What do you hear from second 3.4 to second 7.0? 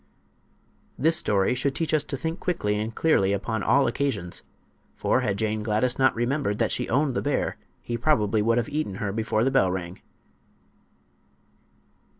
all occasions; for had Jane Gladys not remembered that she